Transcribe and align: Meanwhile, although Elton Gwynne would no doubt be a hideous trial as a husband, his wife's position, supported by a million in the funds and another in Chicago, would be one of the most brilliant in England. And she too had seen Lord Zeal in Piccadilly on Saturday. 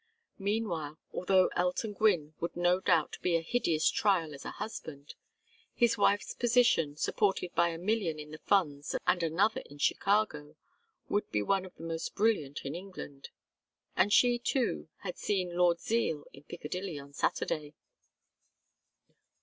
Meanwhile, 0.39 0.97
although 1.13 1.49
Elton 1.55 1.93
Gwynne 1.93 2.33
would 2.39 2.55
no 2.57 2.79
doubt 2.79 3.19
be 3.21 3.35
a 3.35 3.41
hideous 3.43 3.87
trial 3.87 4.33
as 4.33 4.43
a 4.45 4.49
husband, 4.57 5.13
his 5.75 5.95
wife's 5.95 6.33
position, 6.33 6.97
supported 6.97 7.53
by 7.53 7.69
a 7.69 7.77
million 7.77 8.17
in 8.17 8.31
the 8.31 8.39
funds 8.39 8.95
and 9.05 9.21
another 9.21 9.61
in 9.67 9.77
Chicago, 9.77 10.55
would 11.07 11.29
be 11.29 11.43
one 11.43 11.65
of 11.65 11.75
the 11.75 11.83
most 11.83 12.15
brilliant 12.15 12.61
in 12.65 12.73
England. 12.73 13.29
And 13.95 14.11
she 14.11 14.39
too 14.39 14.89
had 15.01 15.19
seen 15.19 15.55
Lord 15.55 15.79
Zeal 15.79 16.25
in 16.33 16.45
Piccadilly 16.45 16.97
on 16.97 17.13
Saturday. 17.13 17.75